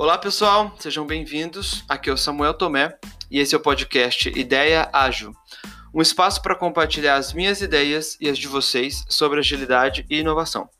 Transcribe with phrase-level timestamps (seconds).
[0.00, 1.84] Olá pessoal, sejam bem-vindos.
[1.86, 2.98] Aqui é o Samuel Tomé
[3.30, 5.34] e esse é o podcast Ideia Ágil,
[5.94, 10.70] um espaço para compartilhar as minhas ideias e as de vocês sobre agilidade e inovação.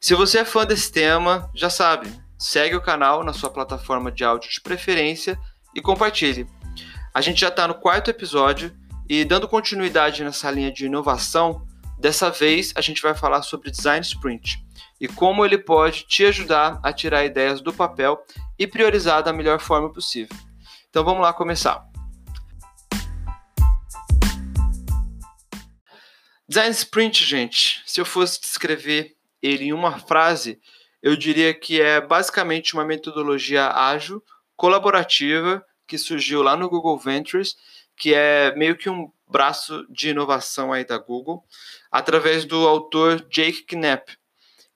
[0.00, 4.24] Se você é fã desse tema, já sabe, segue o canal na sua plataforma de
[4.24, 5.38] áudio de preferência
[5.72, 6.44] e compartilhe.
[7.14, 8.76] A gente já está no quarto episódio
[9.08, 11.64] e dando continuidade nessa linha de inovação,
[11.96, 14.66] dessa vez a gente vai falar sobre design sprint
[15.00, 18.22] e como ele pode te ajudar a tirar ideias do papel
[18.58, 20.36] e priorizar da melhor forma possível.
[20.90, 21.86] Então vamos lá começar.
[26.48, 30.58] Design Sprint, gente, se eu fosse descrever ele em uma frase,
[31.02, 34.22] eu diria que é basicamente uma metodologia ágil,
[34.56, 37.56] colaborativa, que surgiu lá no Google Ventures,
[37.96, 41.44] que é meio que um braço de inovação aí da Google,
[41.90, 44.16] através do autor Jake Knapp.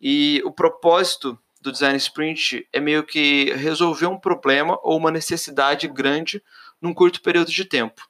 [0.02, 5.86] E o propósito do design sprint é meio que resolver um problema ou uma necessidade
[5.86, 6.42] grande
[6.80, 8.02] num curto período de tempo.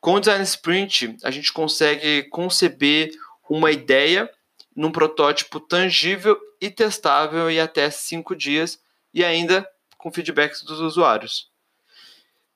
[0.00, 3.10] Com o design sprint, a gente consegue conceber
[3.50, 4.30] uma ideia
[4.74, 8.78] num protótipo tangível e testável em até cinco dias
[9.12, 9.66] e ainda
[9.98, 11.50] com feedbacks dos usuários.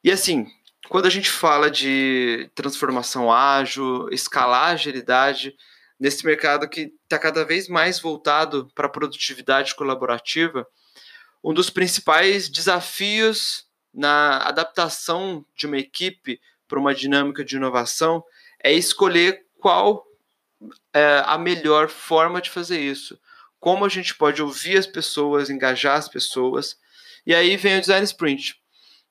[0.04, 0.46] E assim,
[0.88, 5.56] quando a gente fala de transformação ágil, escalar agilidade,
[6.00, 10.66] nesse mercado que está cada vez mais voltado para a produtividade colaborativa,
[11.44, 18.24] um dos principais desafios na adaptação de uma equipe para uma dinâmica de inovação
[18.62, 20.06] é escolher qual
[20.92, 23.18] é a melhor forma de fazer isso.
[23.58, 26.78] Como a gente pode ouvir as pessoas, engajar as pessoas.
[27.26, 28.56] E aí vem o Design Sprint.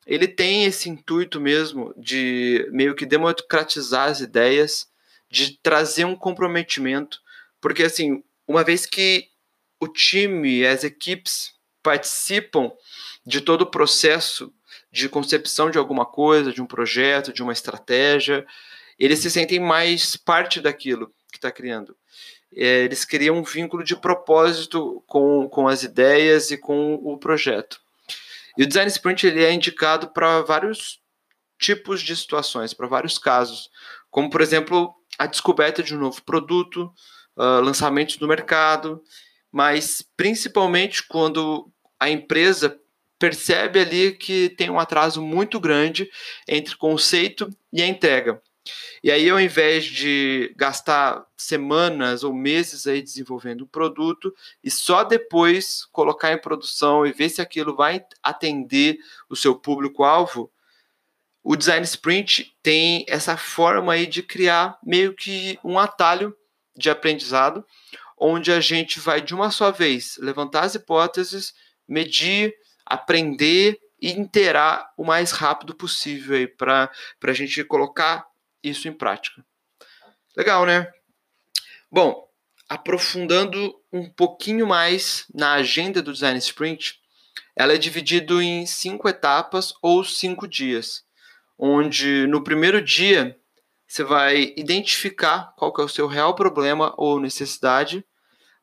[0.08, 4.89] Ele tem esse intuito mesmo de meio que democratizar as ideias,
[5.30, 7.20] de trazer um comprometimento,
[7.62, 9.28] porque assim, uma vez que
[9.80, 12.72] o time, as equipes participam
[13.26, 14.54] de todo o processo
[14.92, 18.46] de concepção de alguma coisa, de um projeto, de uma estratégia,
[18.98, 21.96] eles se sentem mais parte daquilo que está criando.
[22.56, 27.80] É, eles criam um vínculo de propósito com, com as ideias e com o projeto.
[28.58, 31.00] E o Design Sprint ele é indicado para vários
[31.58, 33.70] tipos de situações, para vários casos,
[34.10, 36.92] como por exemplo a descoberta de um novo produto,
[37.36, 39.04] uh, lançamentos no mercado,
[39.52, 41.70] mas principalmente quando
[42.00, 42.80] a empresa
[43.20, 46.10] percebe ali que tem um atraso muito grande
[46.48, 48.42] entre conceito e a entrega.
[49.04, 55.04] E aí, ao invés de gastar semanas ou meses aí desenvolvendo um produto e só
[55.04, 60.52] depois colocar em produção e ver se aquilo vai atender o seu público-alvo,
[61.44, 66.36] o design sprint tem essa forma aí de criar meio que um atalho
[66.76, 67.66] de aprendizado,
[68.18, 71.54] onde a gente vai de uma só vez levantar as hipóteses,
[71.88, 72.54] medir,
[72.86, 76.92] aprender e interar o mais rápido possível para
[77.24, 78.26] a gente colocar
[78.62, 79.44] isso em prática.
[80.36, 80.92] Legal, né?
[81.92, 82.28] Bom,
[82.68, 87.00] aprofundando um pouquinho mais na agenda do Design Sprint,
[87.56, 91.09] ela é dividida em cinco etapas ou cinco dias
[91.60, 93.38] onde no primeiro dia
[93.86, 98.06] você vai identificar qual é o seu real problema ou necessidade,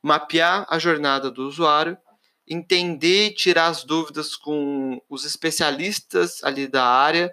[0.03, 1.99] mapear a jornada do usuário,
[2.49, 7.31] entender e tirar as dúvidas com os especialistas ali da área,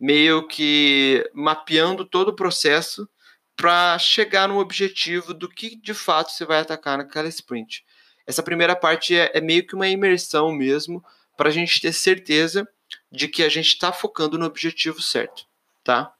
[0.00, 3.08] meio que mapeando todo o processo
[3.54, 7.84] para chegar no objetivo do que de fato você vai atacar naquela sprint.
[8.26, 11.04] Essa primeira parte é, é meio que uma imersão mesmo,
[11.36, 12.66] para a gente ter certeza
[13.16, 15.46] de que a gente está focando no objetivo certo,
[15.82, 16.14] tá?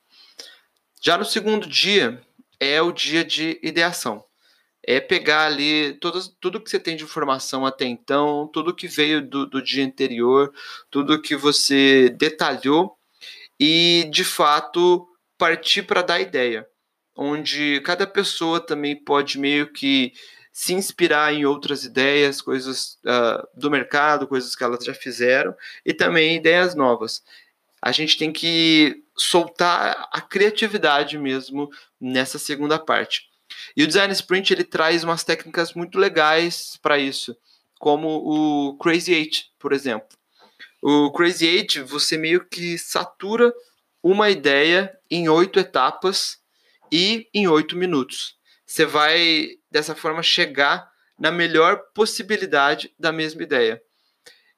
[1.03, 2.21] Já no segundo dia
[2.59, 4.25] é o dia de ideação.
[4.83, 9.21] É pegar ali todo, tudo que você tem de informação até então, tudo que veio
[9.21, 10.53] do, do dia anterior,
[10.91, 12.97] tudo que você detalhou
[13.59, 15.07] e, de fato,
[15.37, 16.67] partir para dar ideia.
[17.15, 20.13] Onde cada pessoa também pode meio que
[20.57, 25.55] se inspirar em outras ideias, coisas uh, do mercado, coisas que elas já fizeram,
[25.85, 27.23] e também ideias novas.
[27.81, 31.71] A gente tem que soltar a criatividade mesmo
[32.01, 33.29] nessa segunda parte.
[33.77, 37.37] E o Design Sprint ele traz umas técnicas muito legais para isso,
[37.79, 40.09] como o Crazy Eight, por exemplo.
[40.81, 43.53] O Crazy Eight, você meio que satura
[44.03, 46.39] uma ideia em oito etapas
[46.91, 48.36] e em oito minutos
[48.67, 53.81] você vai dessa forma chegar na melhor possibilidade da mesma ideia.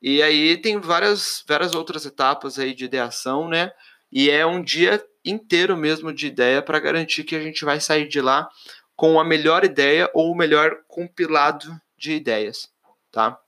[0.00, 3.70] E aí tem várias, várias outras etapas aí de ideação, né?
[4.10, 8.08] E é um dia inteiro mesmo de ideia para garantir que a gente vai sair
[8.08, 8.48] de lá
[8.96, 12.70] com a melhor ideia ou o melhor compilado de ideias,
[13.12, 13.38] tá?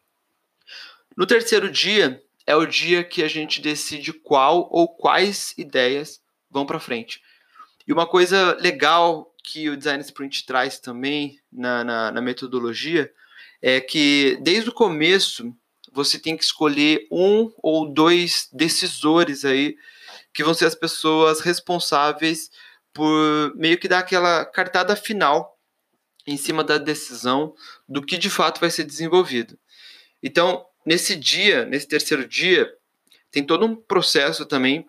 [1.17, 6.21] No terceiro dia é o dia que a gente decide qual ou quais ideias
[6.51, 7.23] vão para frente.
[7.87, 13.13] E uma coisa legal que o Design Sprint traz também na, na, na metodologia
[13.63, 15.55] é que desde o começo
[15.93, 19.77] você tem que escolher um ou dois decisores aí
[20.33, 22.51] que vão ser as pessoas responsáveis
[22.93, 25.59] por meio que dar aquela cartada final
[26.27, 27.55] em cima da decisão
[27.89, 29.59] do que de fato vai ser desenvolvido.
[30.23, 32.73] Então, nesse dia, nesse terceiro dia,
[33.31, 34.87] tem todo um processo também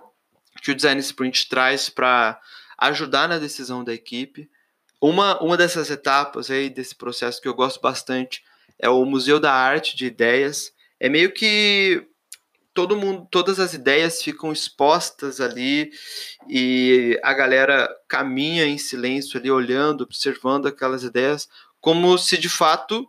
[0.61, 2.39] que o Design Sprint traz para
[2.81, 4.49] ajudar na decisão da equipe.
[4.99, 8.43] Uma, uma dessas etapas aí desse processo que eu gosto bastante
[8.79, 10.71] é o Museu da Arte de Ideias.
[10.99, 12.07] É meio que
[12.73, 15.91] todo mundo, todas as ideias ficam expostas ali
[16.49, 21.47] e a galera caminha em silêncio ali, olhando, observando aquelas ideias,
[21.79, 23.07] como se de fato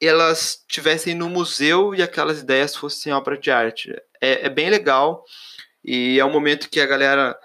[0.00, 3.94] elas tivessem no museu e aquelas ideias fossem obra de arte.
[4.20, 5.24] É, é bem legal
[5.84, 7.38] e é um momento que a galera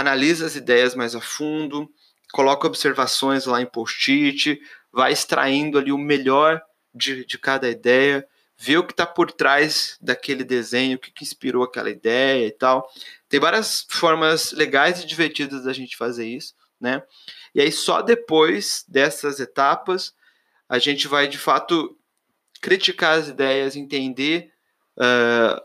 [0.00, 1.90] analisa as ideias mais a fundo,
[2.32, 4.60] coloca observações lá em post-it,
[4.92, 6.62] vai extraindo ali o melhor
[6.94, 8.26] de, de cada ideia
[8.60, 12.50] ver o que está por trás daquele desenho, o que, que, inspirou aquela ideia e
[12.50, 12.90] tal.
[13.28, 17.02] Tem várias formas legais e divertidas da gente fazer isso, né?
[17.54, 20.12] E aí só depois dessas etapas
[20.68, 21.96] a gente vai de fato
[22.60, 24.52] criticar as ideias, entender
[24.96, 25.60] uh,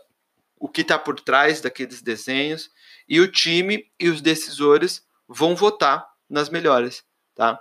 [0.56, 2.70] o que está por trás daqueles desenhos
[3.08, 7.04] e o time e os decisores vão votar nas melhores,
[7.34, 7.60] tá?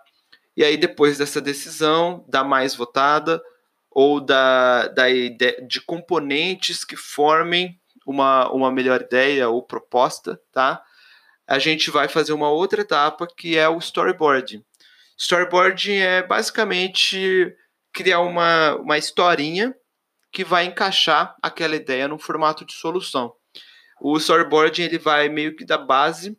[0.56, 3.42] E aí depois dessa decisão, da mais votada,
[3.90, 10.82] ou da, da ideia de componentes que formem uma, uma melhor ideia ou proposta, tá?
[11.48, 14.64] A gente vai fazer uma outra etapa que é o storyboard.
[15.18, 17.56] Storyboard é basicamente
[17.92, 19.76] criar uma, uma historinha
[20.32, 23.34] que vai encaixar aquela ideia no formato de solução.
[24.06, 26.38] O storyboard ele vai meio que dar base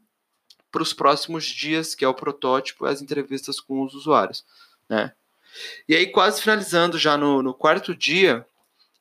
[0.70, 4.44] para os próximos dias, que é o protótipo, as entrevistas com os usuários,
[4.87, 5.14] né?
[5.88, 8.44] E aí, quase finalizando já no, no quarto dia,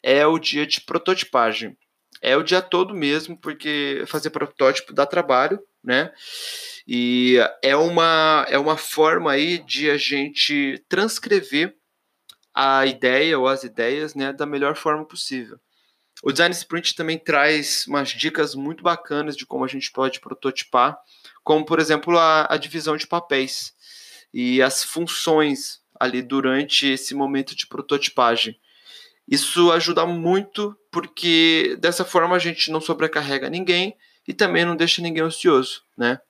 [0.01, 1.77] é o dia de prototipagem.
[2.21, 6.13] É o dia todo mesmo, porque fazer protótipo dá trabalho, né?
[6.87, 11.75] E é uma, é uma forma aí de a gente transcrever
[12.53, 15.59] a ideia ou as ideias né, da melhor forma possível.
[16.25, 20.97] O Design Sprint também traz umas dicas muito bacanas de como a gente pode prototipar,
[21.43, 23.73] como, por exemplo, a, a divisão de papéis
[24.33, 28.57] e as funções ali durante esse momento de prototipagem.
[29.27, 33.93] Isso ajuda muito porque dessa forma a gente não sobrecarrega ninguém
[34.25, 36.21] e também não deixa ninguém ocioso, né?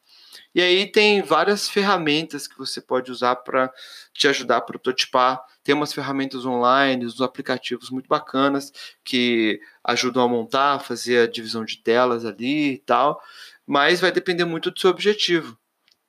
[0.56, 3.72] E aí tem várias ferramentas que você pode usar para
[4.12, 5.40] te ajudar a prototipar.
[5.64, 8.72] Tem umas ferramentas online, uns aplicativos muito bacanas
[9.04, 13.22] que ajudam a montar, fazer a divisão de telas ali e tal.
[13.66, 15.58] Mas vai depender muito do seu objetivo.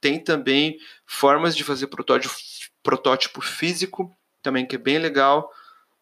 [0.01, 2.35] Tem também formas de fazer protótipo
[2.83, 5.51] protótipo físico, também que é bem legal.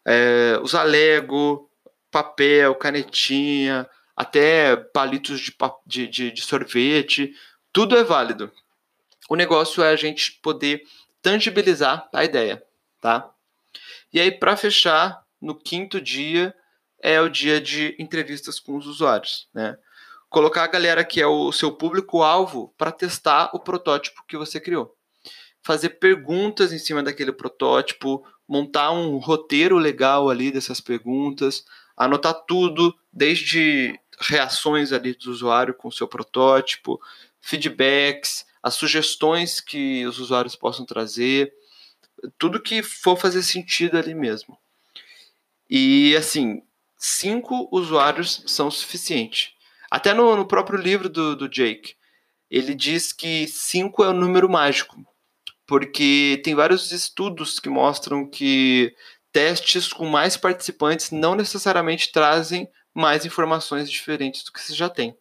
[0.05, 1.71] É, usar Lego,
[2.11, 5.55] papel, canetinha, até palitos de,
[5.87, 7.35] de, de, de sorvete,
[7.73, 8.51] tudo é válido.
[9.29, 10.83] O negócio é a gente poder
[11.23, 12.63] tangibilizar a ideia,
[13.01, 13.32] tá?
[14.13, 16.55] E aí, para fechar, no quinto dia
[17.01, 19.77] é o dia de entrevistas com os usuários, né?
[20.29, 24.97] Colocar a galera que é o seu público-alvo para testar o protótipo que você criou
[25.63, 31.65] fazer perguntas em cima daquele protótipo, montar um roteiro legal ali dessas perguntas,
[31.97, 37.01] anotar tudo, desde reações ali do usuário com o seu protótipo,
[37.41, 41.53] feedbacks, as sugestões que os usuários possam trazer,
[42.39, 44.59] tudo que for fazer sentido ali mesmo.
[45.69, 46.63] E assim,
[46.99, 49.53] cinco usuários são suficientes.
[49.91, 51.95] Até no, no próprio livro do, do Jake,
[52.51, 54.97] ele diz que cinco é o número mágico
[55.73, 58.95] porque tem vários estudos que mostram que
[59.33, 65.17] testes com mais participantes não necessariamente trazem mais informações diferentes do que você já tem.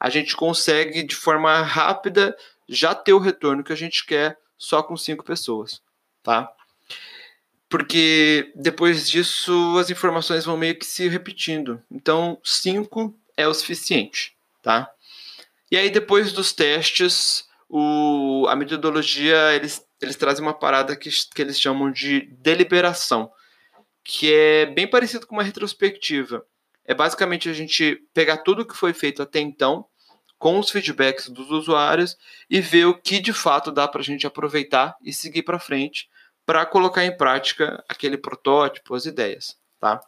[0.00, 2.34] A gente consegue, de forma rápida,
[2.66, 5.82] já ter o retorno que a gente quer só com cinco pessoas,
[6.24, 6.50] tá?
[7.68, 11.80] Porque depois disso as informações vão meio que se repetindo.
[11.90, 14.90] Então, cinco é o suficiente, tá?
[15.70, 21.42] E aí, depois dos testes, o, a metodologia eles, eles trazem uma parada que, que
[21.42, 23.30] eles chamam de deliberação,
[24.02, 26.44] que é bem parecido com uma retrospectiva.
[26.84, 29.86] É basicamente a gente pegar tudo que foi feito até então,
[30.38, 32.16] com os feedbacks dos usuários
[32.50, 36.08] e ver o que de fato dá para a gente aproveitar e seguir para frente
[36.46, 40.00] para colocar em prática aquele protótipo, as ideias, tá?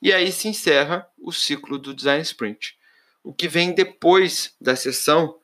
[0.00, 2.76] E aí se encerra o ciclo do Design Sprint.
[3.22, 5.38] O que vem depois da sessão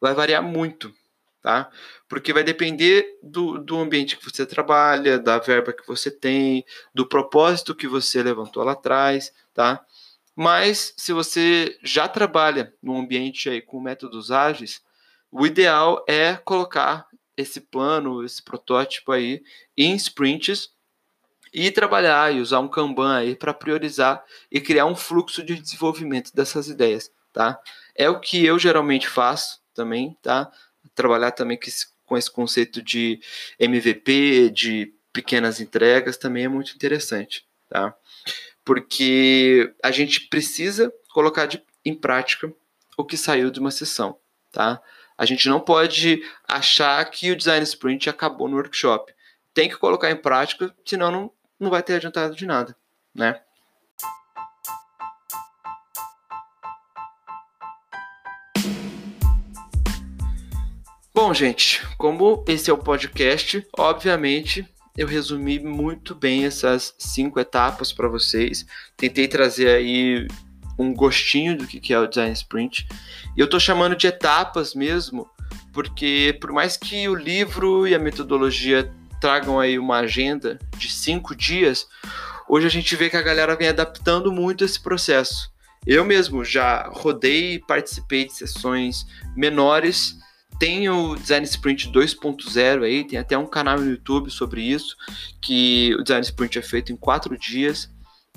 [0.00, 0.92] vai variar muito,
[1.40, 1.70] tá?
[2.08, 7.08] Porque vai depender do, do ambiente que você trabalha, da verba que você tem, do
[7.08, 9.84] propósito que você levantou lá atrás, tá?
[10.34, 14.82] Mas se você já trabalha num ambiente aí com métodos ágeis,
[15.30, 19.42] o ideal é colocar esse plano, esse protótipo aí
[19.76, 20.70] em sprints
[21.52, 26.34] e trabalhar e usar um Kanban aí para priorizar e criar um fluxo de desenvolvimento
[26.34, 27.60] dessas ideias, tá?
[27.94, 30.50] É o que eu geralmente faço também, tá?
[30.94, 31.58] Trabalhar também
[32.06, 33.20] com esse, conceito de
[33.58, 37.94] MVP, de pequenas entregas também é muito interessante, tá?
[38.64, 42.52] Porque a gente precisa colocar de, em prática
[42.96, 44.18] o que saiu de uma sessão,
[44.50, 44.80] tá?
[45.22, 49.14] A gente não pode achar que o design sprint acabou no workshop.
[49.54, 52.74] Tem que colocar em prática, senão não, não vai ter adiantado de nada,
[53.14, 53.40] né?
[61.14, 67.92] Bom, gente, como esse é o podcast, obviamente eu resumi muito bem essas cinco etapas
[67.92, 68.66] para vocês.
[68.96, 70.26] Tentei trazer aí
[70.82, 72.86] um gostinho do que é o design sprint.
[73.36, 75.28] E eu estou chamando de etapas mesmo,
[75.72, 81.34] porque por mais que o livro e a metodologia tragam aí uma agenda de cinco
[81.34, 81.86] dias,
[82.48, 85.50] hoje a gente vê que a galera vem adaptando muito esse processo.
[85.86, 90.16] Eu mesmo já rodei e participei de sessões menores
[90.62, 94.96] tem o Design Sprint 2.0 aí, tem até um canal no YouTube sobre isso,
[95.40, 97.90] que o Design Sprint é feito em quatro dias.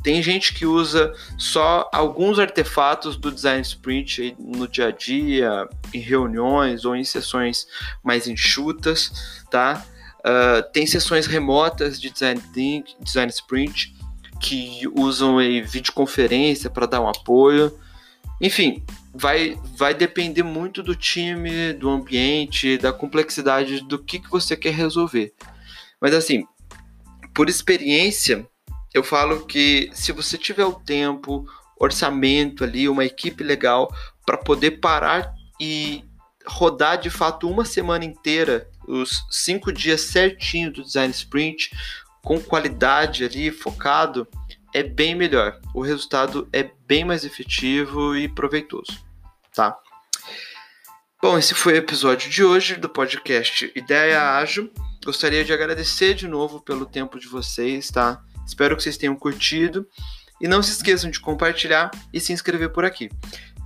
[0.06, 6.00] Tem gente que usa só alguns artefatos do Design Sprint no dia a dia, em
[6.00, 7.66] reuniões ou em sessões
[8.04, 9.84] mais enxutas, tá?
[10.20, 13.96] Uh, tem sessões remotas de Design Think, Design Sprint,
[14.40, 17.76] que usam aí, videoconferência para dar um apoio.
[18.40, 24.56] Enfim, vai, vai depender muito do time, do ambiente, da complexidade do que, que você
[24.56, 25.34] quer resolver.
[26.00, 26.46] Mas assim,
[27.34, 28.48] por experiência,
[28.96, 31.46] eu falo que se você tiver o tempo,
[31.80, 33.94] orçamento ali, uma equipe legal
[34.26, 36.04] para poder parar e
[36.48, 41.72] rodar de fato uma semana inteira, os cinco dias certinho do design sprint,
[42.24, 44.28] com qualidade ali, focado,
[44.74, 45.60] é bem melhor.
[45.74, 49.06] O resultado é bem mais efetivo e proveitoso
[49.56, 49.78] tá?
[51.22, 54.72] Bom, esse foi o episódio de hoje do podcast Ideia Ágil.
[55.04, 58.22] Gostaria de agradecer de novo pelo tempo de vocês, tá?
[58.46, 59.88] Espero que vocês tenham curtido
[60.40, 63.10] e não se esqueçam de compartilhar e se inscrever por aqui.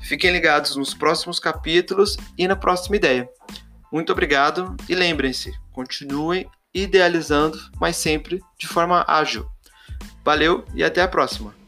[0.02, 3.30] Fiquem ligados nos próximos capítulos e na próxima ideia.
[3.92, 9.50] Muito obrigado e lembrem-se, continuem idealizando, mas sempre de forma ágil.
[10.24, 11.59] Valeu e até a próxima!